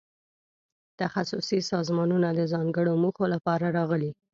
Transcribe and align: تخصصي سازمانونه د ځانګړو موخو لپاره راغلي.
تخصصي 0.99 1.59
سازمانونه 1.71 2.29
د 2.33 2.39
ځانګړو 2.53 2.93
موخو 3.03 3.25
لپاره 3.33 3.65
راغلي. 3.77 4.11